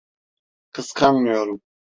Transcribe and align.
Kıskanmıyorum. 0.71 1.61